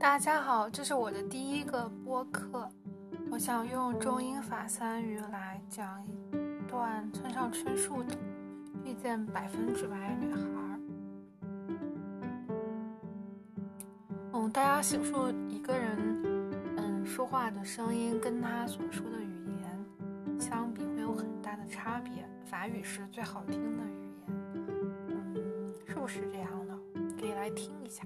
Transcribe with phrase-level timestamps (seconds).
[0.00, 2.66] 大家好，这是我的第一个播客，
[3.30, 8.14] 我想用中英法三语来讲一段村上春树的
[8.82, 10.40] 《遇见百分之百女孩》。
[14.32, 16.48] 嗯，大家想述一个人，
[16.78, 22.26] 嗯，说话的声音跟他所说的语言相比会有很大的差别。
[22.46, 24.34] 法语是最好听的语言，
[25.34, 26.74] 嗯，是不是这样的？
[27.20, 28.02] 可以来听一下。